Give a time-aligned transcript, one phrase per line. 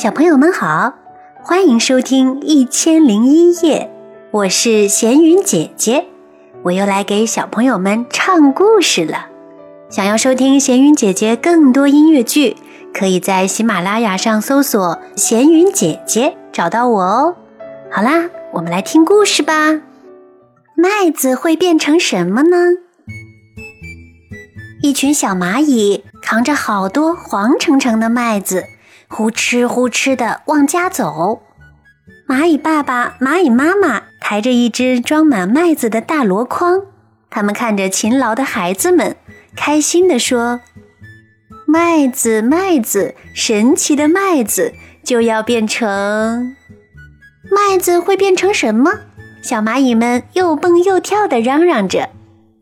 [0.00, 0.94] 小朋友们好，
[1.42, 3.90] 欢迎收听《一千零一夜》，
[4.30, 6.06] 我是闲云姐姐，
[6.62, 9.26] 我又来给小朋友们唱故事了。
[9.90, 12.56] 想要收听闲云姐姐更多音乐剧，
[12.94, 17.36] 可以在喜马拉雅上搜索“闲云姐姐”找到我哦。
[17.92, 19.82] 好啦，我们来听故事吧。
[20.76, 22.56] 麦子会变成什么呢？
[24.82, 28.64] 一群小蚂蚁扛着好多黄澄澄的麦子。
[29.12, 31.42] 呼哧呼哧的往家走，
[32.28, 36.82] 蚂蚁爸爸、蚂蚁妈妈抬着一只装满麦子的大箩筐，
[37.28, 39.16] 他们看着勤劳的孩子们，
[39.56, 40.60] 开心地说
[41.66, 46.54] ：“麦子，麦子，神奇的麦子就要变成……
[47.50, 48.92] 麦子会变成什么？”
[49.42, 52.10] 小蚂蚁们又蹦又跳地嚷嚷着。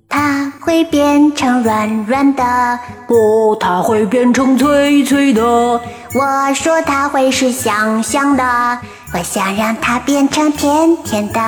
[0.09, 5.43] 它会变成软软的，不，它会变成脆脆的。
[5.43, 8.79] 我说它会是香香的，
[9.13, 11.41] 我想让它变成甜甜的，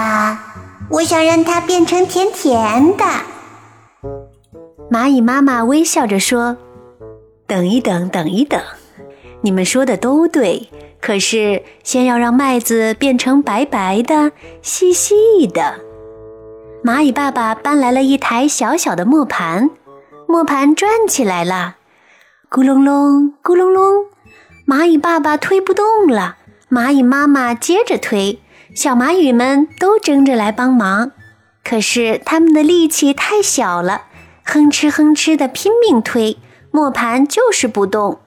[0.91, 3.05] 我想让它变成甜甜的。
[4.91, 6.57] 蚂蚁妈妈微笑着说
[7.47, 8.61] ：“等一等，等一等，
[9.41, 10.69] 你们说的都对，
[11.01, 15.81] 可是先要让麦子变成白白的、细细的。”
[16.83, 19.69] 蚂蚁爸爸搬来了一台小小的磨盘，
[20.27, 21.77] 磨盘转起来了，
[22.49, 24.07] 咕隆隆，咕隆隆。
[24.67, 26.39] 蚂蚁爸爸推不动了，
[26.71, 28.41] 蚂蚁妈妈接着推，
[28.75, 31.13] 小蚂蚁们都争着来帮忙。
[31.63, 34.05] 可是他们的力气太小了，
[34.45, 36.39] 哼哧哼哧的拼命推，
[36.71, 38.21] 磨盘就是不动。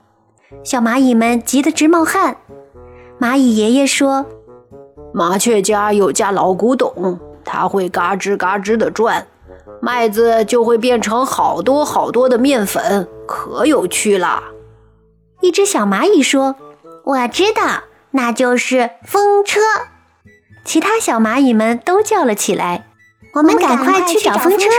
[0.64, 2.38] 小蚂蚁们急得直冒汗。
[3.20, 4.28] 蚂蚁爷爷说
[5.12, 9.28] ：“麻雀家有家老古董。”它会嘎吱嘎吱地转，
[9.82, 14.44] 麦子就会变成好多好多的面粉，可有趣啦！
[15.42, 16.56] 一只小蚂蚁说
[17.04, 19.60] ：“我知道，那就是风车。”
[20.64, 22.86] 其他小蚂蚁们都叫了起来
[23.36, 24.70] ：“我们赶快去找风车！”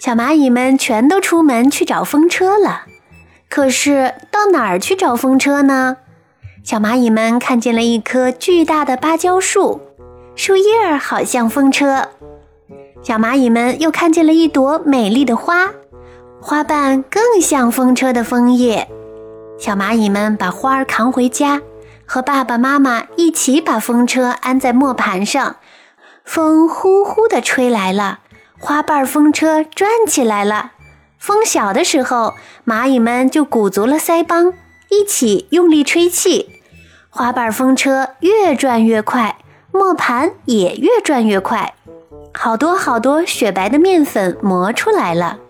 [0.00, 2.82] 小蚂蚁们全都出门去找风车了。
[3.48, 5.98] 可是到哪儿去找风车呢？
[6.64, 9.80] 小蚂蚁们看见了一棵巨大的芭蕉树。
[10.36, 12.08] 树叶儿好像风车，
[13.02, 15.70] 小蚂蚁们又看见了一朵美丽的花，
[16.40, 18.88] 花瓣更像风车的枫叶。
[19.58, 21.62] 小蚂蚁们把花儿扛回家，
[22.04, 25.56] 和爸爸妈妈一起把风车安在磨盘上。
[26.24, 28.18] 风呼呼地吹来了，
[28.58, 30.72] 花瓣风车转起来了。
[31.18, 32.34] 风小的时候，
[32.66, 34.52] 蚂蚁们就鼓足了腮帮，
[34.88, 36.60] 一起用力吹气，
[37.08, 39.36] 花瓣风车越转越快。
[39.74, 41.74] 磨盘也越转越快，
[42.32, 45.40] 好多好多雪白的面粉磨出来了，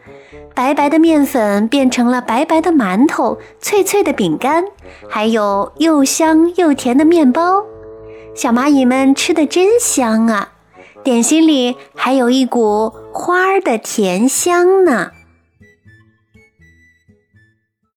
[0.54, 4.64] 白白的面粉变成了白白的馒头、脆脆的饼干，
[5.10, 7.66] 还有又香又甜的面包。
[8.34, 10.52] 小蚂蚁们吃的真香啊！
[11.02, 15.10] 点心里还有一股花儿的甜香呢。